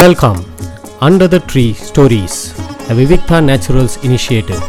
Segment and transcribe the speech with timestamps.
[0.00, 0.38] Welcome
[1.06, 2.36] under the tree stories
[2.90, 4.62] a Vivikta Naturals initiative.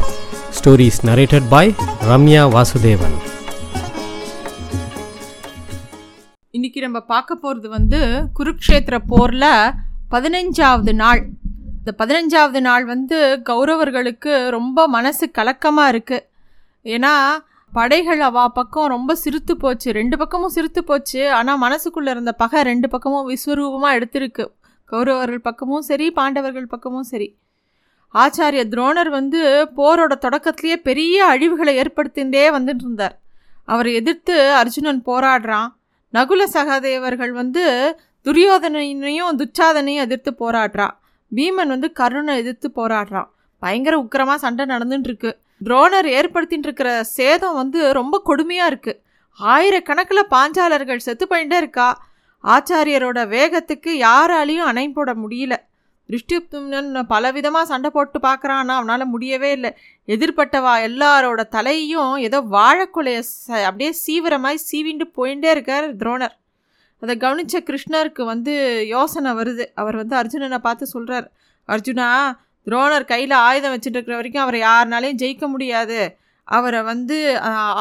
[0.58, 1.64] Stories narrated by
[2.10, 3.16] Ramya Vasudevan
[6.58, 8.00] இன்னைக்கு நம்ம பார்க்க போகிறது வந்து
[8.40, 9.48] குருக்ஷேத்திர போரில்
[10.14, 11.22] பதினஞ்சாவது நாள்.
[11.78, 13.20] இந்த பதினஞ்சாவது நாள் வந்து
[13.52, 16.26] கௌரவர்களுக்கு ரொம்ப மனசு கலக்கமாக இருக்குது
[16.96, 17.14] ஏன்னா
[17.74, 19.88] படைகள் அவா பக்கம் ரொம்ப சிரித்து போச்சு.
[20.00, 21.22] ரெண்டு பக்கமும் சிரித்து போச்சு.
[21.38, 24.46] ஆனால் மனசுக்குள்ளே இருந்த பகை ரெண்டு பக்கமும் விஸ்வரூபமாக எடுத்திருக்கு.
[24.90, 27.28] கௌரவர்கள் பக்கமும் சரி பாண்டவர்கள் பக்கமும் சரி.
[28.14, 29.40] ஆச்சாரிய துரோணர் வந்து
[29.78, 33.16] போரோட தொடக்கத்திலேயே பெரிய அழிவுகளை ஏற்படுத்திகிட்டே வந்துட்டு இருந்தார்
[33.66, 35.70] அவரை எதிர்த்து அர்ஜுனன் போராடுறான்.
[36.14, 37.64] நகுல சகாதேவர்கள் வந்து
[38.26, 40.88] துரியோதனையும் துச்சாதனையும் எதிர்த்து போராடுறா.
[41.32, 43.30] பீமன் வந்து கருணை எதிர்த்து போராடுறான்.
[43.62, 45.32] பயங்கர உக்கிரமாக சண்டை நடந்துட்டுருக்கு.
[45.66, 49.00] துரோணர் ஏற்படுத்தின்னு இருக்கிற சேதம் வந்து ரொம்ப கொடுமையாக இருக்குது
[49.40, 51.88] ஆயிரக்கணக்கில் பாஞ்சாலர்கள் செத்து பண்ணிட்டே இருக்கா.
[52.44, 55.56] ஆச்சாரியரோட வேகத்துக்கு யாராலையும் அணை போட முடியல.
[56.10, 59.72] திருஷ்டிப்தும்னன் பலவிதமாக சண்டை போட்டு பார்க்குறான்னா அவனால் முடியவே இல்லை.
[60.08, 66.36] எதிர்பட்டவா எல்லாரோட தலையும் ஏதோ வாழைக்குலைய ச அப்படியே சீவிரமாய் சீவிண்டு போயிட்டே இருக்கார் துரோணர்.
[67.02, 68.54] அதை கவனித்த கிருஷ்ணருக்கு வந்து
[68.96, 69.66] யோசனை வருது.
[69.82, 71.28] அவர் வந்து அர்ஜுனனை பார்த்து சொல்கிறார்
[71.70, 72.10] அர்ஜுனா
[72.68, 76.00] துரோணர் கையில் ஆயுதம் வச்சுட்டு இருக்கிற வரைக்கும் அவரை யாருனாலையும் ஜெயிக்க முடியாது.
[76.48, 77.18] அவரை வந்து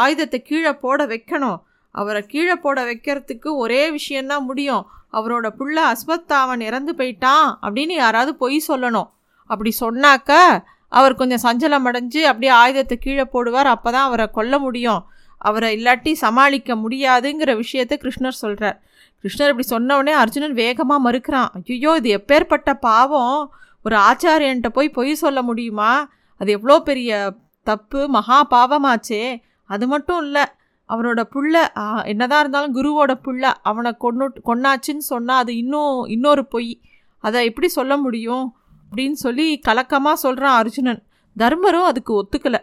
[0.05, 1.61] ஆயுதத்தை கீழே போட வைக்கணும்.
[1.95, 4.85] அவரை கீழே போட வைக்கிறதுக்கு ஒரே விஷயந்தான் முடியும்.
[5.13, 9.09] அவரோட புள்ள அஸ்வத்தாவன் இறந்து போயிட்டான் அப்படின்னு யாராவது பொய் சொல்லணும்.
[9.51, 10.31] அப்படி சொன்னாக்க
[10.93, 13.69] அவர் கொஞ்சம் சஞ்சலம் அடைஞ்சு அப்படியே ஆயுதத்தை கீழே போடுவார்.
[13.75, 15.03] அப்போ தான் அவரை கொல்ல முடியும்.
[15.41, 18.79] அவரை இல்லாட்டி சமாளிக்க முடியாதுங்கிற விஷயத்தை கிருஷ்ணர் சொல்கிறார்
[19.25, 21.51] கிருஷ்ணர் இப்படி சொன்னவுடனே அர்ஜுனன் வேகமாக மறுக்கிறான்.
[21.69, 23.39] ஐயோ இது எப்பேற்பட்ட பாவம்?
[23.85, 25.93] ஒரு ஆச்சாரியன்ட்ட போய் பொய் சொல்ல முடியுமா?
[26.41, 27.11] அது எவ்வளோ பெரிய
[27.67, 29.23] தப்பு மகா பாவமாச்சே.
[29.71, 30.45] அது மட்டும் இல்லை
[30.89, 31.55] அவரோட புள்ள
[32.05, 36.73] என்னதான் இருந்தாலும் குருவோட புள்ள அவனை கொண்டு கொன்னாச்சுன்னு சொன்னால் அது இன்னும் இன்னொரு பொய்.
[37.25, 38.47] அதை எப்படி சொல்ல முடியும்?
[38.91, 41.03] அப்படின்னு சொல்லி கலக்கமாக சொல்கிறான் அர்ஜுனன்.
[41.37, 42.61] தர்மரும் அதுக்கு ஒத்துக்கலை.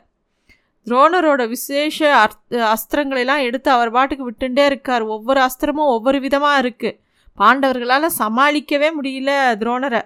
[0.87, 5.03] துரோணரோட விசேஷ அர்த்த அஸ்திரங்களெல்லாம் எடுத்து அவர் பாட்டுக்கு விட்டுண்டே இருக்கார்.
[5.15, 6.97] ஒவ்வொரு அஸ்திரமும் ஒவ்வொரு விதமாக இருக்குது
[7.37, 9.31] பாண்டவர்களால் சமாளிக்கவே முடியல
[9.61, 10.01] துரோணரை.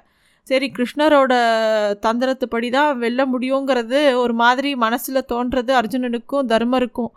[0.47, 1.33] சரி கிருஷ்ணரோட
[2.05, 7.11] தந்திரத்துப்படி தான் வெல்ல முடியுங்கிறது ஒரு மாதிரி மனசில் தோன்றது அர்ஜுனனுக்கும் தர்மருக்கும்.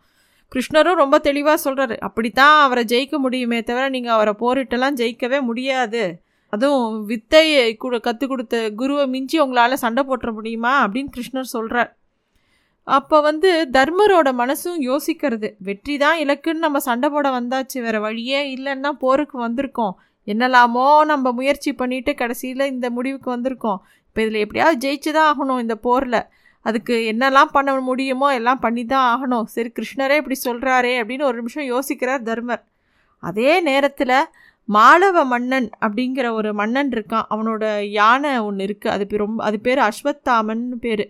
[0.53, 6.03] கிருஷ்ணரும் ரொம்ப தெளிவாக சொல்கிறாரு அப்படித்தான் அவரை ஜெயிக்க முடியுமே தவிர நீங்கள் அவரை போரிட்டெல்லாம் ஜெயிக்கவே முடியாது.
[6.53, 10.73] அதுவும் வித்தையை கூட கற்றுக் கொடுத்த குருவை மிஞ்சி உங்களால் சண்டை போட்டுற முடியுமா?
[10.85, 11.91] அப்படின்னு கிருஷ்ணர் சொல்கிறார்
[12.87, 18.91] அப்போ வந்து தர்மரோட மனசும் யோசிக்கிறது வெற்றி தான் இலக்குன்னு நம்ம சண்டை போட வந்தாச்சு வேறு வழியே இல்லைன்னா
[19.05, 19.95] போருக்கு வந்திருக்கோம்.
[20.29, 23.81] என்னலாமோ நம்ம முயற்சி பண்ணிவிட்டு கடைசியில் இந்த முடிவுக்கு வந்திருக்கோம்.
[24.09, 26.21] இப்போ இதில் எப்படியாவது ஜெயிச்சு தான் ஆகணும் இந்த போரில்.
[26.69, 29.47] அதுக்கு என்னெல்லாம் பண்ண முடியுமோ எல்லாம் பண்ணி தான் ஆகணும்.
[29.54, 32.62] சரி கிருஷ்ணரே இப்படி சொல்கிறாரே அப்படின்னு ஒரு நிமிஷம் யோசிக்கிறார் தர்மர்.
[33.22, 34.19] அதே நேரத்தில்
[34.69, 37.26] மாளவ மன்னன் அப்படிங்கிற ஒரு மன்னன் இருக்கான்.
[37.34, 37.65] அவனோட
[37.99, 41.05] யானை ஒன்று இருக்குது அது பேர் ரொம்ப அது பேர் அஸ்வத்தாமன் பேர்.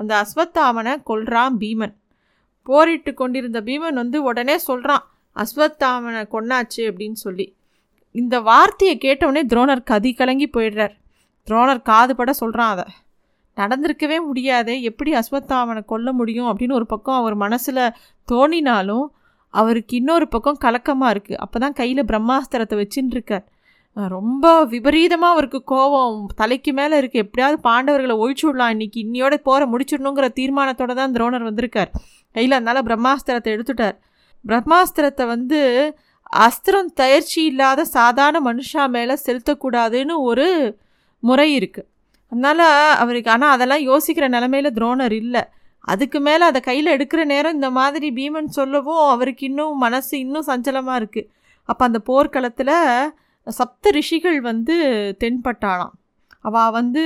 [0.00, 1.94] அந்த அஸ்வத்தாமனை கொல்றான் பீமன்.
[2.68, 5.04] போரிட்டு கொண்டிருந்த பீமன் வந்து உடனே சொல்கிறான்
[5.36, 7.46] அஸ்வத்தாமனை கொன்னாச்சு அப்படின்னு சொல்லி.
[8.14, 10.94] இந்த வார்த்தையை கேட்டவுடனே துரோணர் கதி கலங்கி போயிடுறார்.
[11.48, 12.86] துரோணர் காதுபட சொல்கிறான் அதை.
[13.60, 17.84] நடந்திருக்கவே முடியாது எப்படி அஸ்வத்தாமனை கொல்ல முடியும் அப்படின்னு ஒரு பக்கம் அவர் மனசில்
[18.28, 19.06] தோணினாலும்
[19.54, 23.46] அவருக்கு இன்னொரு பக்கம் கலக்கமாக இருக்குது அப்போ தான் கையில் பிரம்மாஸ்திரத்தை வச்சுட்டுருக்கார்
[23.96, 26.18] ரொம்ப விபரீதமாக அவருக்கு கோபம்.
[26.34, 28.72] தலைக்கு மேலே இருக்குது எப்படியாவது பாண்டவர்களை ஒழிச்சு விடலாம்.
[28.74, 31.90] இன்றைக்கி இன்னையோட போகிற முடிச்சிடணுங்கிற தீர்மானத்தோட தான் துரோணர் வந்திருக்கார்.
[32.34, 33.96] கையில் அதனால் பிரம்மாஸ்திரத்தை எடுத்துட்டார்.
[34.44, 35.60] பிரம்மாஸ்திரத்தை வந்து
[36.46, 40.48] அஸ்திரம் தயர்ச்சி இல்லாத சாதாரண மனுஷா மேலே செலுத்தக்கூடாதுன்னு ஒரு
[41.22, 41.88] முறை இருக்குது
[42.32, 42.64] அதனால்
[43.02, 45.42] அவருக்கு ஆனால் அதெல்லாம் யோசிக்கிற நிலமையில துரோணர் இல்லை.
[45.92, 51.00] அதுக்கு மேலே அதை கையில் எடுக்கிற நேரம் இந்த மாதிரி பீமன் சொல்லவும் அவருக்கு இன்னும் மனசு இன்னும் சஞ்சலமாக
[51.00, 51.28] இருக்குது
[51.68, 52.76] அப்போ அந்த போர்க்களத்தில்
[53.46, 54.74] சப்த ரிஷிகள் வந்து
[55.22, 55.94] தென்பட்டாளாம்.
[56.48, 57.02] அவள் வந்து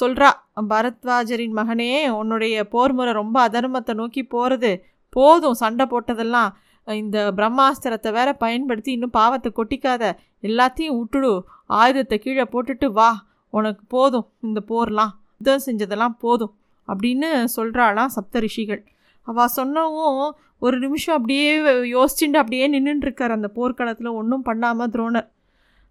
[0.00, 0.28] சொல்கிறா
[0.72, 4.70] பரத்வாஜரின் மகனே உன்னுடைய போர் முறை ரொம்ப அதர்மத்தை நோக்கி போகிறது
[5.16, 6.50] போதும் சண்டை போட்டதெல்லாம்.
[6.88, 10.04] இந்த பிரம்மாஸ்திரத்தை வேற பயன்படுத்தி இன்னும் பாவத்தை கொட்டிக்காத.
[10.48, 11.32] எல்லாத்தையும் விட்டுடு.
[11.80, 13.10] ஆயுதத்தை கீழே போட்டுட்டு வா.
[13.50, 16.54] உனக்கு போதும் இந்த போர்லாம் யுத்தம் செஞ்சதெல்லாம் போதும்
[16.88, 18.82] அப்படின்னு சொல்கிறாளாம் சப்த ரிஷிகள்
[19.26, 21.50] அவள் சொன்னவும் ஒரு நிமிஷம் அப்படியே
[21.94, 25.28] யோசிச்சுட்டு அப்படியே நின்றுட்டுருக்கார் அந்த போர்க்களத்தில் ஒன்றும் பண்ணாமல் துரோணர்.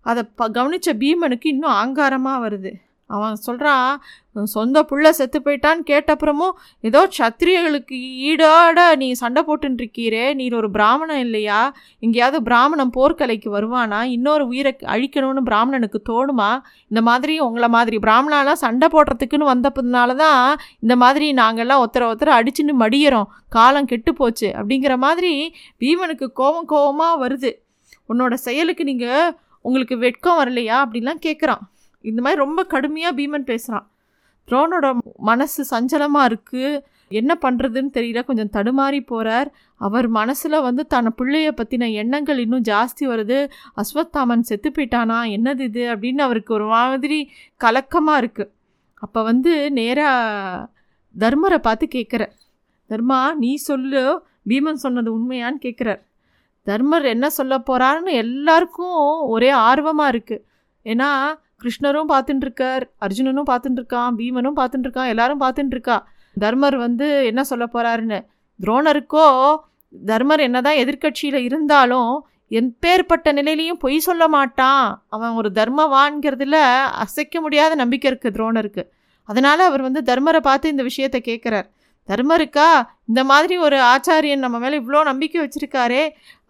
[0.05, 2.71] அதை ப கவனித்த பீமனுக்கு இன்னும் ஆங்காரமாக வருது.
[3.15, 3.91] அவன் சொல்கிறான்
[4.53, 6.55] சொந்த புள்ள செத்து போயிட்டான்னு கேட்டப்புறமும்
[6.87, 7.95] ஏதோ சத்திரியர்களுக்கு
[8.29, 11.59] ஈடாட நீ சண்டை போட்டுருக்கீரே நீ ஒரு பிராமணன் இல்லையா?
[11.99, 14.01] எங்கேயாவது பிராமணன் போர்க்கலைக்கு வருவானா?
[14.15, 16.49] இன்னொரு உயிரை அழிக்கணும்னு பிராமணனுக்கு தோணுமா?
[16.91, 20.43] இந்த மாதிரி உங்களை மாதிரி பிராமணாலாம் சண்டை போடுறதுக்குன்னு வந்தப்பதுனால தான்
[20.79, 23.27] இந்த மாதிரி நாங்கள்லாம் ஒருத்தரை ஒருத்தரை அடிச்சுன்னு மடியிறோம்.
[23.49, 24.49] காலம் கெட்டு போச்சு.
[24.59, 25.33] அப்படிங்கிற மாதிரி
[25.81, 27.53] பீமனுக்கு கோபம் கோபமாக வருது.
[28.09, 29.35] உன்னோட செயலுக்கு நீங்கள்
[29.65, 30.77] உங்களுக்கு வெட்கம் வரலையா?
[30.85, 31.63] அப்படிலாம் கேட்குறான்
[32.05, 33.87] இந்த மாதிரி ரொம்ப கடுமையாக பீமன் பேசுகிறான்
[34.47, 34.87] துரோணோட
[35.29, 36.69] மனசு சஞ்சலமாக இருக்குது
[37.11, 38.21] என்ன பண்ணுறதுன்னு தெரியல.
[38.25, 39.49] கொஞ்சம் தடுமாறி போகிறார்
[39.81, 43.39] அவர் மனசில் வந்து தன் பிள்ளைய பற்றின எண்ணங்கள் இன்னும் ஜாஸ்தி வருது.
[43.75, 45.19] அஸ்வத்தாமன் செத்து போயிட்டானா?
[45.35, 45.83] என்னது இது?
[45.93, 47.19] அப்படின்னு அவருக்கு ஒரு மாதிரி
[47.61, 48.51] கலக்கமாக இருக்குது
[49.01, 50.67] அப்போ வந்து நேராக
[51.15, 52.33] தர்மரை பார்த்து கேட்குறார்
[52.89, 54.03] தர்மா நீ சொல்லு.
[54.49, 56.01] பீமன் சொன்னது உண்மையான்னு கேட்குறார்
[56.67, 60.43] தர்மர் என்ன சொல்ல போகிறாருன்னு எல்லாருக்கும் ஒரே ஆர்வமாக இருக்குது
[60.85, 61.09] ஏன்னா
[61.61, 65.97] கிருஷ்ணரும் பார்த்துட்டு இருக்கார் அர்ஜுனனும் பார்த்துட்டு இருக்கான் பீமனும் பார்த்துட்டு இருக்கான் எல்லாரும் பார்த்துட்டு இருக்கா
[66.37, 68.19] தர்மர் வந்து என்ன சொல்ல போகிறாருன்னு
[68.59, 69.27] துரோணருக்கோ
[69.93, 72.11] தர்மர் என்னதான் எதிர்க்கட்சியில் இருந்தாலும்
[72.51, 74.85] எப்பேற்பட்ட நிலையிலையும் பொய் சொல்ல மாட்டான்.
[75.15, 76.57] அவன் ஒரு தர்மவான்கிறதுல
[77.03, 78.83] அசைக்க முடியாத நம்பிக்கை இருக்குது துரோணருக்கு.
[79.29, 81.67] அதனால் அவர் வந்து தர்மரை பார்த்து இந்த விஷயத்தை கேட்குறார்
[82.09, 82.69] தர்மருக்கா
[83.09, 86.03] இந்த மாதிரி ஒரு ஆச்சாரியன் நம்ம மேலே இவ்வளோ நம்பிக்கை வச்சுருக்காரே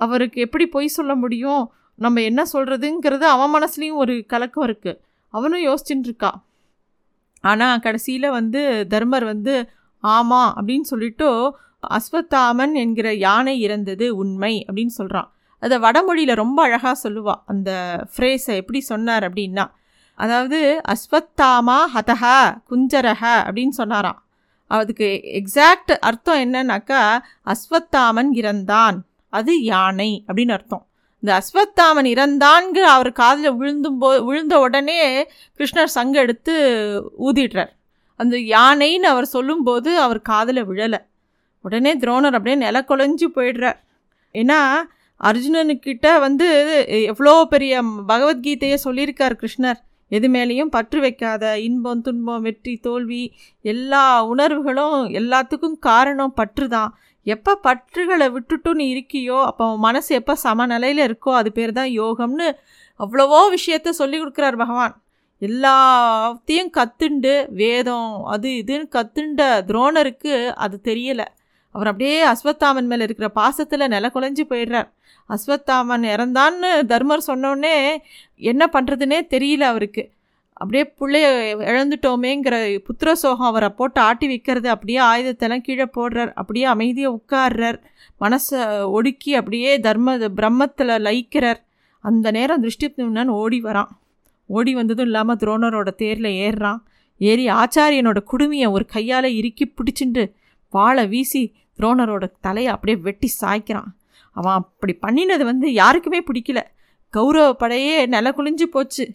[0.06, 1.64] அவருக்கு எப்படி பொய் சொல்ல முடியும்?
[2.00, 5.00] நம்ம என்ன சொல்கிறதுங்கிறது அவன் மனசுலேயும் ஒரு கலக்கம் இருக்குது
[5.34, 6.44] அவனும் யோசிச்சுட்டு இருக்கா.
[7.44, 9.56] ஆனால் கடைசியில் வந்து தர்மர் வந்து
[10.04, 11.58] ஆமாம் அப்படின்னு சொல்லிட்டு
[11.98, 15.30] அஸ்வத்தாமன் என்கிற யானை இறந்தது உண்மை அப்படின்னு சொல்கிறான்
[15.60, 17.72] அதை வடமொழியில் ரொம்ப அழகாக சொல்லுவாள் அந்த
[18.14, 19.66] ஃப்ரேஸை எப்படி சொன்னார் அப்படின்னா
[20.16, 22.24] அதாவது அஸ்வத்தாமா ஹதஹ
[22.70, 24.20] குஞ்சரஹ அப்படின்னு சொன்னாராம்.
[24.72, 25.08] அதுக்கு
[25.40, 27.02] எக்ஸாக்ட் அர்த்தம் என்னன்னாக்கா
[27.46, 28.98] அஸ்வத்தாமன் இறந்தான்
[29.34, 30.84] அது யானை அப்படின்னு அர்த்தம்.
[31.24, 35.00] இந்த அஸ்வத்தாமன் இறந்தான்கு அவர் காதில் விழுந்தும் போ விழுந்த உடனே
[35.60, 36.54] கிருஷ்ணர் சங்க எடுத்து
[37.28, 37.72] ஊதிடுறார்.
[38.20, 41.00] அந்த யானைன்னு அவர் சொல்லும்போது அவர் காதில் விழலை.
[41.66, 43.80] உடனே துரோணர் அப்படியே நில கொலைஞ்சு போயிடுறார்.
[44.36, 44.60] ஏன்னா
[45.22, 46.48] அர்ஜுனனுக்கிட்ட வந்து
[47.12, 47.82] எவ்வளோ பெரிய
[48.12, 49.80] பகவத்கீதையை சொல்லியிருக்கார் கிருஷ்ணர்.
[50.12, 53.24] எது மேலேயும் பற்று வைக்காத இன்பம் துன்பம் வெற்றி தோல்வி
[53.66, 56.94] எல்லா உணர்வுகளும் எல்லாத்துக்கும் காரணம் பற்று தான்
[57.26, 62.48] எப்போ பற்றுகளை விட்டுட்டு நீ இருக்கியோ அப்போ மனசு எப்போ சமநிலையில் இருக்கோ அது பேர் தான் யோகம்னு
[63.00, 64.94] அவ்வளவோ விஷயத்த சொல்லி கொடுக்குறார் பகவான்.
[65.42, 71.28] எல்லாத்தையும் கத்துண்டு வேதம் அது இதுன்னு கத்துண்ட துரோணருக்கு அது தெரியலை.
[71.76, 74.90] அவர் அப்படியே அஸ்வத்தாமன் மேலே இருக்கிற பாசத்தில் நில குலைஞ்சு போயிடுறார்.
[75.30, 77.76] அஸ்வத்தாமன் இறந்தான்னு தர்மர் சொன்னோடனே
[78.52, 80.04] என்ன பண்ணுறதுனே தெரியல அவருக்கு.
[80.60, 81.28] அப்படியே பிள்ளைய
[81.72, 82.56] இழந்துட்டோமேங்கிற
[82.88, 84.70] புத்திர சோகம் அவரை போட்டு ஆட்டி வைக்கிறது.
[84.70, 86.32] அப்படியே ஆயுதத்தெல்லாம் கீழே போடுறார்.
[86.34, 87.80] அப்படியே அமைதியாக உட்கார்றார்.
[88.22, 91.60] மனசை ஒடுக்கி அப்படியே தர்ம பிரம்மத்தில் லயிக்கிறார்.
[92.02, 93.92] அந்த நேரம் திருஷ்டித்மன் ஓடி வரான்.
[94.46, 96.82] ஓடி வந்ததும் இல்லாமல் துரோணரோட தேரில் ஏறுறான்.
[97.18, 100.24] ஏறி ஆச்சாரியனோட குடுமையை ஒரு கையால் இறுக்கி பிடிச்சிட்டு
[100.70, 101.42] வாழை வீசி
[101.80, 103.90] துரோணரோட தலையை அப்படியே வெட்டி சாய்க்கிறான்.
[104.32, 106.62] அவன் அப்படி பண்ணினது வந்து யாருக்குமே பிடிக்கல.
[107.10, 109.06] கௌரவ படையே நில குளிஞ்சு போச்சு.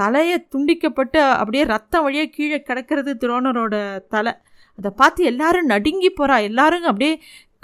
[0.00, 3.74] தலையை துண்டிக்கப்பட்டு அப்படியே ரத்தம் வழியாக கீழே கிடக்கிறது துரோணரோட
[4.14, 4.34] தலை.
[4.78, 7.14] அதை பார்த்து எல்லாரும் நடுங்கி போகிறா எல்லாரும் அப்படியே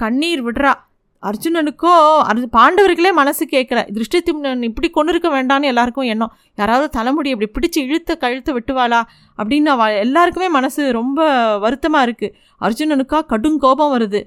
[0.02, 0.72] கண்ணீர் விடுறா.
[1.22, 1.92] அர்ஜுனனுக்கோ
[2.30, 6.32] அர்ஜு பாண்டவர்களே மனசு கேட்கல திருஷ்டித்திம்னன் இப்படி கொண்டு இருக்க வேண்டாம்னு எல்லாருக்கும் எண்ணம்.
[6.60, 8.98] யாராவது தலைமுடி அப்படி பிடிச்சி இழுத்த கழுத்து விட்டுவாளா
[9.38, 11.28] அப்படின்னு அவ எல்லாருக்குமே மனசு ரொம்ப
[11.64, 12.34] வருத்தமாக இருக்குது
[12.66, 14.20] அர்ஜுனனுக்கா கடும் கோபம் வருது.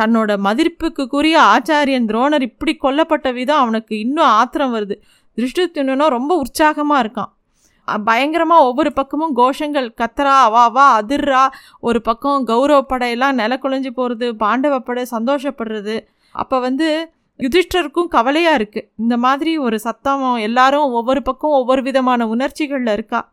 [0.00, 4.98] தன்னோட மதிப்புக்குரிய ஆச்சாரியன் துரோணர் இப்படி கொல்லப்பட்ட விதம் அவனுக்கு இன்னும் ஆத்திரம் வருது.
[5.38, 7.32] திருஷ்டித்தினோ ரொம்ப உற்சாகமாக இருக்கான்.
[7.88, 11.48] பயங்கரமாக ஒவ்வொரு பக்கமும் கோஷங்கள் கத்தரா வா வா அதிர்றா.
[11.80, 16.00] ஒரு பக்கம் கௌரவ படையெல்லாம் நில குலைஞ்சு போகிறது பாண்டவ படை சந்தோஷப்படுறது.
[16.34, 22.92] அப்போ வந்து யுதிஷ்டருக்கும் கவலையாக இருக்குது இந்த மாதிரி ஒரு சத்தம் எல்லாரும் ஒவ்வொரு பக்கம் ஒவ்வொரு விதமான உணர்ச்சிகளில்
[22.92, 23.32] இருக்கா.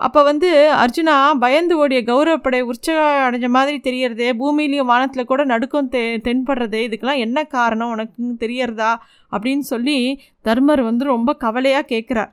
[0.00, 6.02] அப்போ வந்து அர்ஜுனா பயந்து ஓடிய கௌரவப்படை உற்சாகம் அடைஞ்ச மாதிரி தெரியறதே பூமியிலையும் வானத்தில் கூட நடுக்கம் தெ
[6.16, 7.90] தென்படுறது இதுக்கெல்லாம் என்ன காரணம்?
[7.90, 8.96] உனக்கு தெரியறதா?
[9.32, 12.30] அப்படின்னு சொல்லி தர்மர் வந்து ரொம்ப கவலையாக கேட்குறார்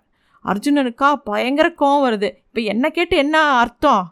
[0.51, 2.29] அர்ஜுனனுக்கா பயங்கர கோவம் வருது.
[2.49, 4.03] இப்போ என்ன கேட்டு என்ன அர்த்தம்?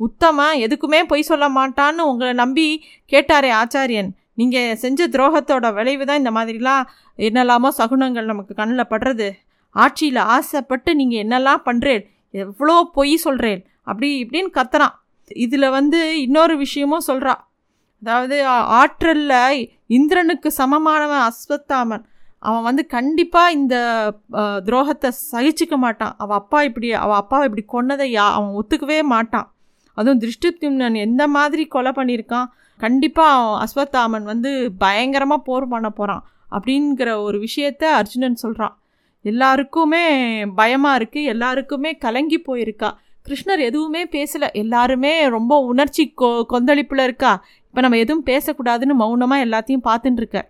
[0.00, 2.66] உத்தம எதுக்குமே பொய் சொல்ல மாட்டான்னு உங்களை நம்பி
[3.12, 4.10] கேட்டாரே ஆச்சாரியன்.
[4.40, 6.84] நீங்கள் செஞ்ச துரோகத்தோட விளைவு தான் இந்த மாதிரிலாம்
[7.28, 9.28] என்னெல்லாமோ சகுனங்கள் நமக்கு கண்ணில் படுறது.
[9.76, 12.02] ஆட்சியில் ஆசைப்பட்டு நீங்கள் என்னெல்லாம் பண்ணுறேன்
[12.34, 14.94] எவ்வளோ பொய் சொல்கிறேன் அப்படி இப்படின்னு கத்துறான்.
[15.44, 17.34] இதில் வந்து இன்னொரு விஷயமும் சொல்கிறா
[18.02, 18.36] அதாவது
[18.80, 22.04] ஆற்றலில் இந்திரனுக்கு சமமானவன் அஸ்வத்தாமன்.
[22.42, 23.76] அவன் வந்து கண்டிப்பாக இந்த
[24.66, 26.14] துரோகத்தை சகிச்சிக்க மாட்டான்.
[26.22, 29.46] அவள் அப்பா இப்படி அவள் அப்பாவை இப்படி கொன்னதை யா அவன் ஒத்துக்கவே மாட்டான்.
[29.96, 32.48] அதுவும் திருஷ்டித்யும்னன் எந்த மாதிரி கொலை பண்ணியிருக்கான்
[32.80, 34.50] கண்டிப்பாக அவன் அஸ்வத்தாமன் வந்து
[34.84, 36.22] பயங்கரமாக போர் பண்ண போகிறான்
[36.56, 38.74] அப்படிங்கிற ஒரு விஷயத்த அர்ஜுனன் சொல்கிறான்
[39.24, 40.04] எல்லாருக்குமே
[40.60, 42.90] பயமாக இருக்குது எல்லாருக்குமே கலங்கி போயிருக்கா.
[43.26, 47.32] கிருஷ்ணர் எதுவுமே பேசலை எல்லாருமே ரொம்ப உணர்ச்சி கொ கொந்தளிப்பில் இருக்கா.
[47.68, 50.40] இப்போ நம்ம எதுவும் பேசக்கூடாதுன்னு மௌனமாக எல்லாத்தையும் பார்த்துட்டுருக்க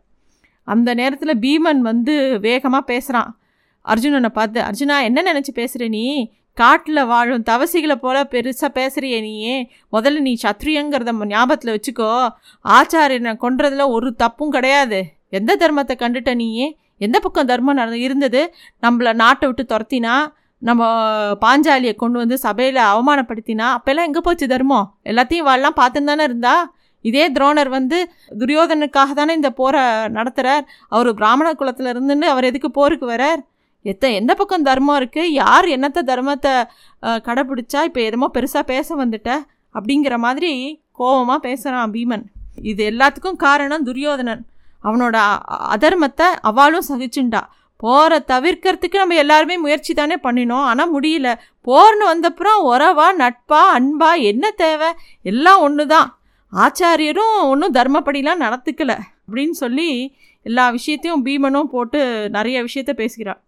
[0.65, 3.37] அந்த நேரத்தில் பீமன் வந்து வேகமாக பேசுகிறான்
[3.85, 6.33] அர்ஜுனனை பார்த்து அர்ஜுனா என்ன நினச்சி பேசுகிற நீ?
[6.55, 9.71] காட்டில் வாழும் தவசிகளை போல் பெருசாக பேசுகிறிய நீயே.
[9.93, 12.29] முதல்ல நீ சத்ரியங்கிறத ஞாபகத்தில் வச்சுக்கோ.
[12.65, 15.05] ஆச்சாரியனை கொன்றதில் ஒரு தப்பும் கிடையாது.
[15.29, 16.79] எந்த தர்மத்தை கண்டுட்ட நீயே?
[16.99, 18.55] எந்த பக்கம் தர்மம் நடந்து இருந்தது?
[18.83, 20.33] நம்மளை நாட்டை விட்டு துரத்தினா?
[20.59, 20.83] நம்ம
[21.41, 23.77] பாஞ்சாலியை கொண்டு வந்து சபையில் அவமானப்படுத்தினா?
[23.77, 24.99] அப்போல்லாம் எங்கே போச்சு தர்மம்?
[25.05, 26.75] எல்லாத்தையும் வாழலாம் பார்த்துன்னு தானே இருந்தா?
[27.09, 27.99] இதே துரோணர் வந்து
[28.41, 29.83] துரியோதனுக்காக தானே இந்த போரை
[30.17, 33.41] நடத்துகிறார் அவர் பிராமண குலத்தில் இருந்துன்னு அவர் எதுக்கு போருக்கு வரார்?
[33.85, 36.53] எத்த எந்த பக்கம் தர்மம் இருக்குது யார் என்னத்த தர்மத்தை
[37.29, 39.31] கடைப்பிடிச்சா இப்போ எதுமோ பெருசாக பேச வந்துட்ட.
[39.75, 40.53] அப்படிங்கிற மாதிரி
[40.99, 42.25] கோபமாக பேசுகிறான் பீமன்.
[42.71, 44.43] இது எல்லாத்துக்கும் காரணம் துரியோதனன்.
[44.87, 45.17] அவனோட
[45.75, 47.43] அதர்மத்தை அவளும் சகிச்சுண்டா.
[47.81, 50.67] போரை தவிர்க்கிறதுக்கு நம்ம எல்லாருமே முயற்சி தானே பண்ணினோம்.
[50.71, 51.29] ஆனால் முடியல.
[51.67, 54.91] போர்னு வந்தப்புறம் உறவா நட்பா அன்பா என்ன தேவை?
[55.31, 56.09] எல்லாம் ஒன்று தான்
[56.53, 63.41] ஆச்சாரியரும் ஒன்றும் தர்மப்படிலாம் நடத்துக்கல அப்படின்னு சொல்லி எல்லா விஷயத்தையும் பீமனும் போட்டு நிறைய விஷயத்த பேசுகிறான்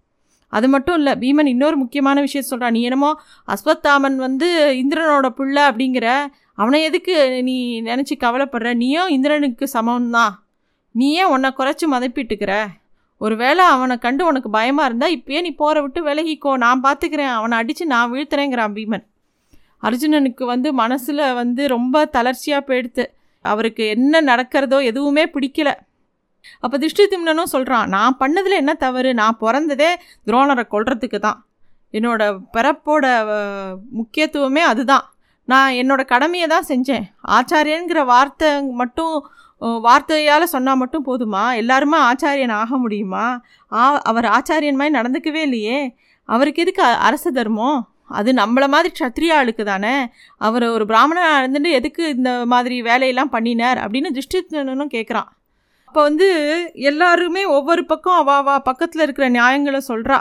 [0.49, 4.49] அது மட்டும் இல்லை பீமன் இன்னொரு முக்கியமான விஷயம் சொல்கிறான் நீ என்னமோ அஸ்வத்தாமன் வந்து
[4.85, 8.75] இந்திரனோட பிள்ளை அப்படிங்கிற அவனை எதுக்கு நீ நினச்சி கவலைப்படுற?
[8.75, 10.35] நீயும் இந்திரனுக்கு சமம்தான்
[10.91, 12.67] நீ ஏன் உன்னை குறைச்சி மதிப்பிட்டுக்கிற.
[13.19, 16.57] ஒருவேளை அவனை கண்டு உனக்கு பயமாக இருந்தால் இப்பயே நீ போகிற விட்டு விலகிக்கோ.
[16.57, 19.05] நான் பார்த்துக்கிறேன் அவனை அடித்து நான் வீழ்த்துறேங்கிறான் பீமன்.
[19.89, 23.05] அர்ஜுனனுக்கு வந்து மனசில் வந்து ரொம்ப தளர்ச்சியாக போயிடுத்து.
[23.45, 25.71] அவருக்கு என்ன நடக்கிறதோ எதுவுமே பிடிக்கல.
[26.65, 29.11] அப்போ திருஷ்டிதிம்னனும் சொல்கிறான் நான் பண்ணதில் என்ன தவறு?
[29.21, 29.91] நான் பிறந்ததே
[30.29, 31.39] துரோணரை கொள்றதுக்கு தான்.
[31.99, 32.23] என்னோட
[32.57, 33.05] பிறப்போட
[33.99, 35.05] முக்கியத்துவமே அதுதான்.
[35.53, 37.05] நான் என்னோட கடமையை தான் செஞ்சேன்.
[37.39, 38.51] ஆச்சாரியங்கிற வார்த்தை
[38.81, 39.15] மட்டும்
[39.87, 41.43] வார்த்தையால் சொன்னால் மட்டும் போதுமா?
[41.61, 43.27] எல்லாருமே ஆச்சாரியன் ஆக முடியுமா?
[43.73, 45.79] ஆ அவர் ஆச்சாரியன் மாதிரி நடந்துக்கவே இல்லையே.
[46.29, 47.79] அவருக்கு எதுக்கு அரச தர்மம்?
[48.07, 50.07] அது நம்மள மாதிரி க்ஷத்ரியா ஆளுக்கு தானே?
[50.37, 55.29] அவர் ஒரு பிராமணனாக இருந்துட்டு எதுக்கு இந்த மாதிரி வேலையெல்லாம் பண்ணினார் அப்படின்னு திருஷ்டித்தனும் கேட்குறான்
[55.87, 56.29] அப்போ வந்து
[56.75, 60.21] எல்லாருமே ஒவ்வொரு பக்கம் அவா அவா பக்கத்தில் இருக்கிற நியாயங்களை சொல்கிறா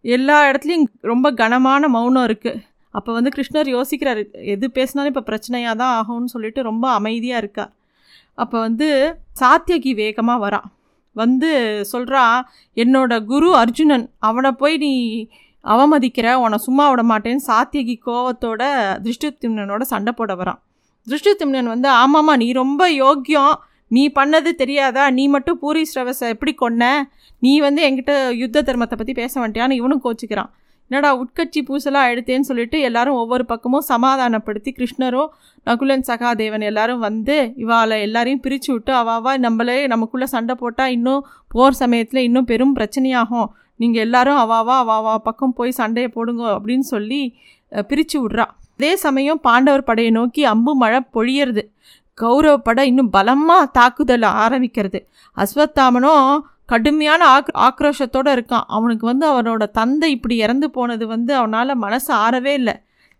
[0.00, 5.94] எல்லா இடத்துலையும் ரொம்ப கனமான மௌனம் இருக்குது அப்போ வந்து கிருஷ்ணர் யோசிக்கிறார் எது பேசினாலும் இப்போ பிரச்சனையாக தான்
[6.00, 7.72] ஆகும்னு சொல்லிட்டு ரொம்ப அமைதியாக இருக்கார்.
[8.34, 10.68] அப்போ வந்து சாத்தியகி வேகமாக வரான்
[11.12, 11.50] வந்து
[11.92, 12.42] சொல்கிறா
[12.74, 14.92] என்னோட குரு அர்ஜுனன் அவனை போய் நீ
[15.64, 18.62] அவமதிக்கிற உன்னை சும்மா விட மாட்டேன்னு சாத்தியகி கோவத்தோட
[19.04, 20.58] திருஷ்டித்திம்னனோட சண்டை போட வரான்.
[21.06, 23.54] திருஷ்டித்திம்னன் வந்து ஆமாம்மா நீ ரொம்ப யோக்கியம்.
[23.88, 25.10] நீ பண்ணது தெரியாதா?
[25.10, 27.08] நீ மட்டும் பூரி ஸ்ரவஸை எப்படி கொன்ன?
[27.38, 30.50] நீ வந்து என்கிட்ட யுத்த தர்மத்தை பற்றி பேச வேண்டியான்னு இவனும் கோச்சிக்கிறான்.
[30.90, 35.30] என்னடா உட்கட்சி பூசலாக எடுத்தேன்னு சொல்லிட்டு எல்லாரும் ஒவ்வொரு பக்கமும் சமாதானப்படுத்தி கிருஷ்ணரும்
[35.66, 41.72] நகுலன் சகாதேவன் எல்லாரும் வந்து இவாளை எல்லாரையும் பிரித்து விட்டு அவாவா நம்மளே நமக்குள்ளே சண்டை போட்டால் இன்னும் போர்
[41.72, 43.48] சமயத்தில் இன்னும் பெரும் பிரச்சனையாகும்.
[43.82, 47.20] நீங்கள் எல்லாரும் அவாவா அவாவா பக்கம் போய் சண்டையை போடுங்க அப்படின்னு சொல்லி
[47.90, 48.46] பிரித்து விட்றா.
[48.76, 51.62] அதே சமயம் பாண்டவர் படையை நோக்கி அம்பு மழை பொழியறது.
[52.18, 54.98] கௌரவ படை இன்னும் பலமாக தாக்குதல் ஆரம்பிக்கிறது.
[55.36, 56.26] அஸ்வத்தாமனும்
[56.72, 58.66] கடுமையான ஆக் ஆக்ரோஷத்தோடு இருக்கான்.
[58.76, 62.74] அவனுக்கு வந்து அவனோட தந்தை இப்படி இறந்து போனது வந்து அவனால் மனசு ஆறவே இல்லை.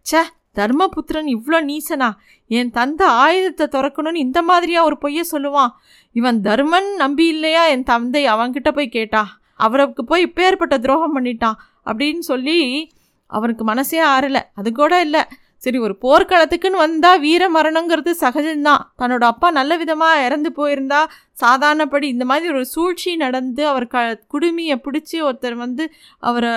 [0.07, 0.23] ச்சே
[0.59, 2.09] தர்மபுத்திரன் இவ்வளோ நீசனா?
[2.51, 5.73] என் தந்தை ஆயுதத்தை திறக்கணும்னு இந்த மாதிரியா ஒரு பொய்யை சொல்லுவான்.
[6.19, 7.63] இவன் தர்மன் நம்பி இல்லையா?
[7.75, 9.23] என் தந்தை அவன்கிட்ட போய் கேட்டா.
[9.55, 12.91] அவருக்கு போய் இப்பேற்பட்ட துரோகம் பண்ணிட்டான் அப்படின்னு சொல்லி
[13.27, 14.41] அவனுக்கு மனசே ஆறலை.
[14.55, 15.21] அது கூட இல்லை.
[15.57, 18.83] சரி ஒரு போர்க்களத்துக்குன்னு வந்தால் வீர மரணங்கிறது சகஜம்தான்.
[18.99, 21.05] தன்னோட அப்பா நல்ல விதமாக இறந்து போயிருந்தா
[21.41, 26.51] சாதாரணப்படி இந்த மாதிரி ஒரு சூழ்ச்சி நடந்து அவர் க குடுமியை பிடிச்சி ஒருத்தர் வந்து அவரை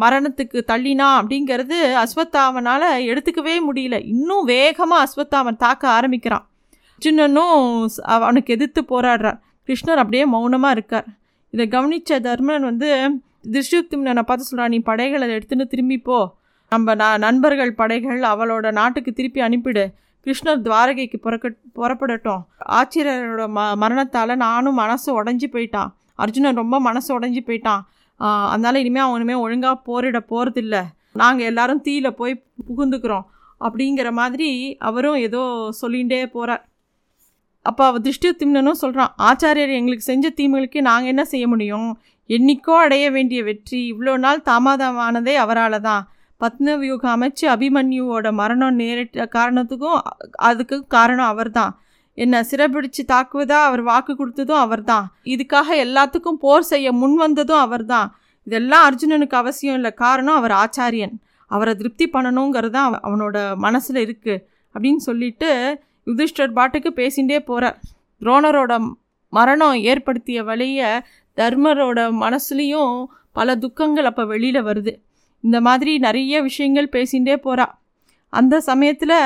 [0.00, 4.06] மரணத்துக்கு தள்ளினா அப்படிங்கிறது அஸ்வத்தாமனால் எடுத்துக்கவே முடியல.
[4.06, 6.48] இன்னும் வேகமாக அஸ்வத்தாமன் தாக்க ஆரம்பிக்கிறான்.
[6.98, 9.40] அர்ஜுனனும் அவனுக்கு எதிர்த்து போராடுறார்.
[9.66, 11.04] கிருஷ்ணர் அப்படியே மௌனமாக இருக்கார்.
[11.50, 12.88] இதை கவனித்த தர்மன் வந்து
[13.54, 16.18] திருஷ்யுக்திமனை பார்த்து சொல்கிறான் நீ படைகளை எடுத்துன்னு திரும்பி போ.
[16.68, 19.84] நம்ம ந நண்பர்கள் படைகள் அவளோட நாட்டுக்கு திருப்பி அனுப்பிடு.
[20.26, 22.42] கிருஷ்ணர் துவாரகைக்கு புறக்க புறப்படட்டும்.
[22.78, 25.90] ஆச்சரியரோட ம மரணத்தால் நானும் மனசு உடஞ்சி போயிட்டான்.
[26.14, 27.82] அர்ஜுனன் ரொம்ப மனசு உடஞ்சி போயிட்டான்.
[28.20, 30.76] அதனால் அதனால இனிமேல் அவன் இனிமேல் ஒழுங்காக போரிட போகிறதில்ல
[31.12, 33.26] நாங்கள் எல்லாரும் தீயில போய் புகுந்துக்கிறோம்.
[33.60, 35.40] அப்படிங்கிற மாதிரி அவரும் ஏதோ
[35.80, 36.62] சொல்லிகிட்டே போகிறார்
[37.66, 41.90] அப்போ அவள் திருஷ்டி திம்னனும் சொல்கிறான் ஆச்சாரியர் எங்களுக்கு செஞ்ச தீமைகளுக்கு நாங்கள் என்ன செய்ய முடியும்?
[42.30, 46.02] என்னைக்கோ அடைய வேண்டிய வெற்றி இவ்வளோ நாள் தாமதமானதே அவரால் தான்
[46.40, 49.98] பத்ன வியூகம் அமைச்சு அபிமன்யுவோட மரணம் நேரிட்ட காரணத்துக்கும்
[50.48, 51.72] அதுக்கு காரணம் அவர்தான்.
[52.18, 55.06] என்னை சிறைபிடிச்சு தாக்குவதா அவர் வாக்கு கொடுத்ததும் அவர்தான்.
[55.34, 58.08] இதுக்காக எல்லாத்துக்கும் போர் செய்ய முன் வந்ததும் அவர் தான்
[58.46, 61.14] இதெல்லாம் அர்ஜுனனுக்கு அவசியம் இல்லை காரணம் அவர் ஆச்சாரியன்.
[61.50, 64.42] அவரை திருப்தி பண்ணணுங்கிறது தான் அவனோட மனசில் இருக்குது
[64.74, 65.50] அப்படின்னு சொல்லிட்டு
[66.06, 67.78] யுதிஷ்டர் பாட்டுக்கு பேசிகிட்டே போகிறார்
[68.22, 68.72] துரோணரோட
[69.32, 70.80] மரணம் ஏற்படுத்திய வழிய
[71.36, 72.94] தர்மரோட மனசுலேயும்
[73.32, 74.92] பல துக்கங்கள் அப்போ வெளியில் வருது.
[75.44, 77.66] இந்த மாதிரி நிறைய விஷயங்கள் பேசிகிட்டே போகிறா
[78.32, 79.18] அந்த சமயத்தில்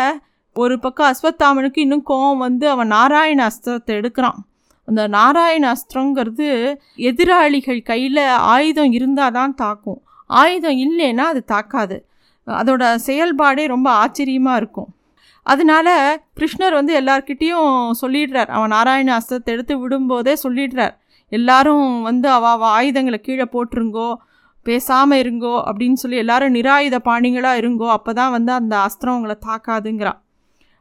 [0.57, 4.39] ஒரு பக்கம் அஸ்வத்தாமனுக்கு இன்னும் கோவம் வந்து அவன் நாராயண அஸ்திரத்தை எடுக்கிறான்.
[4.89, 6.49] அந்த நாராயண அஸ்திரங்கிறது
[7.09, 10.01] எதிராளிகள் கையில் ஆயுதம் இருந்தால் தான் தாக்கும்.
[10.31, 11.97] ஆயுதம் இல்லைன்னா அது தாக்காது.
[12.47, 14.91] அதோட செயல்பாடே ரொம்ப ஆச்சரியமாக இருக்கும்.
[15.47, 15.89] அதனால
[16.39, 17.73] கிருஷ்ணர் வந்து எல்லார்கிட்டேயும்
[18.03, 18.51] சொல்லிடுறார்.
[18.57, 20.95] அவன் நாராயண அஸ்திரத்தை எடுத்து விடும்போதே சொல்லிடுறார்.
[21.33, 24.09] எல்லாரும் வந்து அவ அவ ஆயுதங்களை கீழே போட்டுருங்கோ
[24.67, 30.21] பேசாமல் இருங்கோ அப்படின்னு சொல்லி எல்லாரும் நிராயுத பாணிகளாக இருங்கோ அப்போ தான் வந்து அந்த அஸ்திரம் உங்களை தாக்காதுங்கிறான்.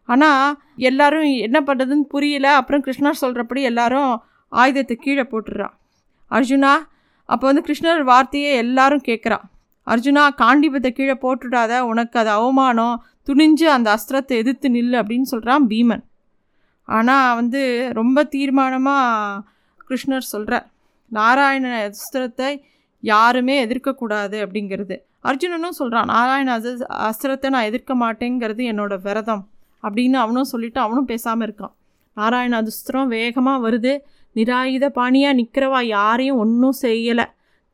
[0.09, 0.55] ஆனால்
[0.89, 2.47] எல்லாரும் என்ன பண்ணுறதுன்னு புரியல.
[2.59, 4.11] அப்புறம் கிருஷ்ணர் சொல்கிறபடி எல்லாரும்
[4.51, 5.75] ஆயுதத்தை கீழே போட்டுடுறான்.
[6.31, 6.73] அர்ஜுனா
[7.29, 9.45] அப்போ வந்து கிருஷ்ணர் வார்த்தையே எல்லாரும் கேட்குறான்.
[9.87, 12.95] அர்ஜுனா காண்டிபத்தை கீழே போட்டுடாத உனக்கு அது அவமானம்.
[13.27, 16.03] துணிஞ்சு அந்த அஸ்திரத்தை எதிர்த்து நில்லு அப்படின்னு சொல்கிறான் பீமன்.
[16.87, 17.61] ஆனால் வந்து
[17.99, 19.41] ரொம்ப தீர்மானமாக
[19.87, 20.65] கிருஷ்ணர் சொல்கிறார்
[21.11, 22.49] நாராயண அஸ்திரத்தை
[23.03, 24.95] யாருமே எதிர்க்கக்கூடாது அப்படிங்கிறது.
[25.29, 29.43] அர்ஜுனனும் சொல்கிறான் நாராயண அஸ் அஸ்திரத்தை நான் எதிர்க்க மாட்டேங்கிறது என்னோட விரதம்
[29.83, 31.73] அப்படின்னு அவனும் சொல்லிவிட்டு அவனும் பேசாமல் இருக்கான்.
[32.17, 33.93] நாராயண அஸ்திரம் வேகமாக வருது
[34.35, 37.25] நிராயுத பாணியாக நிற்கிறவா யாரையும் ஒன்றும் செய்யலை.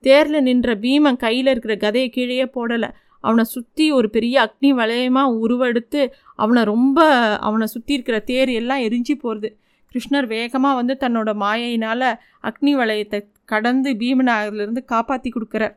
[0.03, 2.89] தேரில் நின்ற பீமன் கையில் இருக்கிற கதையை கீழே போடலை.
[3.23, 6.01] அவனை சுற்றி ஒரு பெரிய அக்னி வளையமாக உருவெடுத்து
[6.35, 6.99] அவனை ரொம்ப
[7.39, 9.49] அவனை சுற்றி இருக்கிற தேர் எல்லாம் எரிஞ்சு போகிறது
[9.95, 12.07] கிருஷ்ணர் வேகமாக வந்து தன்னோட மாயையினால்
[12.41, 15.75] அக்னி வளையத்தை கடந்து பீமனை காப்பாற்றி கொடுக்குறார்.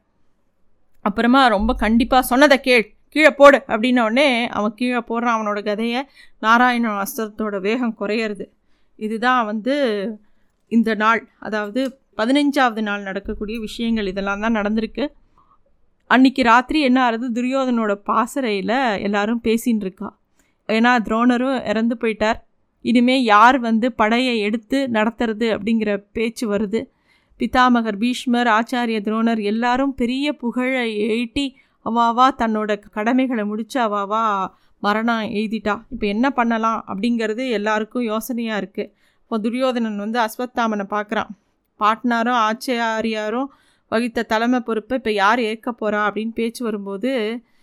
[1.05, 2.85] அப்புறமா ரொம்ப கண்டிப்பாக சொன்னதை கேள்
[3.17, 5.37] கீழே போடு அப்படின்னோடனே அவன் கீழே போடுறான்.
[5.37, 6.01] அவனோட கதையை
[6.39, 8.45] நாராயண அஸ்திரத்தோட வேகம் குறையிறது.
[8.99, 9.75] இதுதான் வந்து
[10.73, 11.81] இந்த நாள் அதாவது
[12.17, 15.05] பதினஞ்சாவது நாள் நடக்கக்கூடிய விஷயங்கள் இதெல்லாம் தான் நடந்திருக்கு.
[16.11, 20.09] அன்னைக்கு ராத்திரி என்ன ஆகுது துரியோதனோட பாசறையில் எல்லாரும் பேசின்னு இருக்கா.
[20.69, 22.39] ஏன்னா துரோணரும் இறந்து போயிட்டார்.
[22.85, 26.81] இனிமே யார் வந்து படையை எடுத்து நடத்துறது அப்படிங்கிற பேச்சு வருது.
[27.41, 31.47] பிதாமகர் பீஷ்மர் ஆச்சாரிய துரோணர் எல்லாரும் பெரிய புகழை எயிட்டி
[31.87, 34.23] அவாவா தன்னோட கடமைகளை முடிச்சு அவாவா
[34.83, 38.91] மரணம் எழுதிட்டா இப்போ என்ன பண்ணலாம் அப்படிங்கிறது எல்லாருக்கும் யோசனையாக இருக்குது
[39.23, 41.31] இப்போ துரியோதனன் வந்து அஸ்வத்தாமனை பார்க்குறான்.
[41.81, 43.49] பாட்னாரும் ஆச்சாரியாரும்
[43.93, 47.11] வகித்த தலைமை பொறுப்பை இப்போ யார் ஏற்க போகிறா அப்படின்னு பேச்சு வரும்போது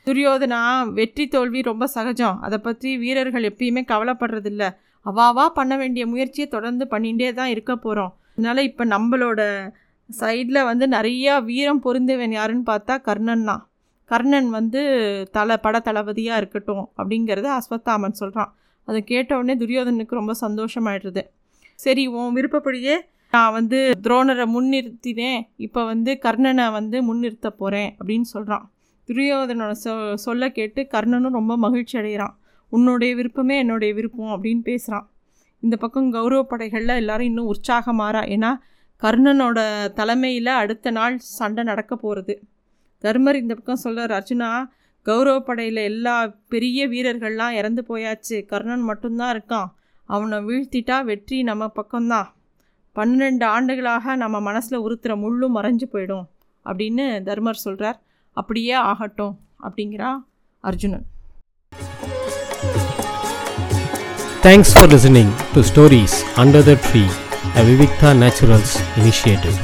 [0.08, 0.60] துரியோதனா
[0.98, 2.38] வெற்றி தோல்வி ரொம்ப சகஜம்.
[2.46, 4.64] அதை பற்றி வீரர்கள் எப்பயுமே கவலைப்படுறதில்ல.
[5.06, 9.42] அவாவா பண்ண வேண்டிய முயற்சியை தொடர்ந்து பண்ணிகிட்டே தான் இருக்க போகிறோம் அதனால் இப்போ நம்மளோட
[10.10, 13.62] சைடில் வந்து நிறையா வீரம் பொருந்தவன் யாருன்னு பார்த்தா கர்ணன் தான்.
[14.12, 14.82] கர்ணன் வந்து
[15.32, 18.52] தலை பட தளபதியாக இருக்கட்டும் அப்படிங்கிறத அஸ்வத்தாமன் சொல்கிறான்
[18.88, 21.24] அதை கேட்ட உடனே துரியோதனுக்கு ரொம்ப சந்தோஷமாயிடுறது
[21.80, 22.96] சரி உன் விருப்பப்படியே
[23.34, 25.42] நான் வந்து துரோணரை முன்னிறுத்தினேன்.
[25.58, 28.65] இப்போ வந்து கர்ணனை வந்து முன்னிறுத்த போகிறேன் அப்படின்னு சொல்கிறான்
[29.10, 32.36] துரியோதனோட சொ சொல்ல கேட்டு கர்ணனும் ரொம்ப மகிழ்ச்சி அடைகிறான்.
[32.72, 35.08] உன்னுடைய விருப்பமே என்னுடைய விருப்பம் அப்படின்னு பேசுகிறான்
[35.63, 38.22] இந்த பக்கம் கௌரவ படைகளில் எல்லாரும் இன்னும் உற்சாகமாறா.
[38.36, 38.52] ஏன்னா
[39.02, 39.60] கர்ணனோட
[39.94, 42.36] தலைமையில் அடுத்த நாள் சண்டை நடக்க போகிறது
[43.04, 44.50] தர்மர் இந்த பக்கம் சொல்கிறார் அர்ஜுனா
[45.06, 46.15] கௌரவ படையில் எல்லா
[46.48, 48.38] பெரிய வீரர்கள்லாம் இறந்து போயாச்சு.
[48.46, 49.70] கர்ணன் மட்டும்தான் இருக்கான்.
[50.10, 52.28] அவனை வீழ்த்திட்டா வெற்றி நம்ம பக்கம்தான்.
[53.00, 56.26] பன்னெண்டு ஆண்டுகளாக நம்ம மனசில் உறுத்துகிற முள்ளும் மறைஞ்சு போயிடும்
[56.66, 58.00] அப்படின்னு தர்மர் சொல்கிறார்
[58.38, 60.10] அப்படியே ஆகட்டும் அப்படிங்கிறா
[60.64, 61.06] Arjunan.
[64.44, 67.04] Thanks for listening to stories under the tree
[67.56, 69.58] a Vivikta naturals initiative